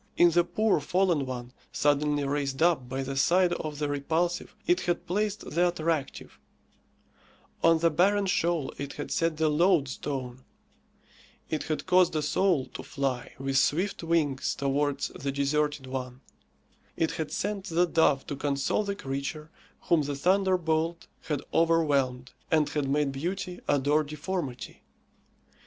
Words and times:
In 0.17 0.31
the 0.31 0.43
poor 0.43 0.79
fallen 0.79 1.27
one, 1.27 1.53
suddenly 1.71 2.25
raised 2.25 2.63
up, 2.63 2.89
by 2.89 3.03
the 3.03 3.15
side 3.15 3.53
of 3.53 3.77
the 3.77 3.87
repulsive, 3.87 4.55
it 4.65 4.81
had 4.81 5.05
placed 5.05 5.47
the 5.51 5.67
attractive; 5.67 6.39
on 7.63 7.77
the 7.77 7.91
barren 7.91 8.25
shoal 8.25 8.73
it 8.79 8.93
had 8.93 9.11
set 9.11 9.37
the 9.37 9.47
loadstone; 9.47 10.43
it 11.51 11.65
had 11.65 11.85
caused 11.85 12.15
a 12.15 12.23
soul 12.23 12.65
to 12.73 12.81
fly 12.81 13.35
with 13.37 13.59
swift 13.59 14.01
wings 14.01 14.55
towards 14.55 15.09
the 15.09 15.31
deserted 15.31 15.85
one; 15.85 16.21
it 16.97 17.11
had 17.21 17.31
sent 17.31 17.65
the 17.65 17.85
dove 17.85 18.25
to 18.25 18.35
console 18.35 18.83
the 18.83 18.95
creature 18.95 19.51
whom 19.81 20.01
the 20.01 20.15
thunderbolt 20.15 21.05
had 21.25 21.43
overwhelmed, 21.53 22.31
and 22.49 22.69
had 22.69 22.89
made 22.89 23.11
beauty 23.11 23.59
adore 23.69 24.03
deformity. 24.03 24.81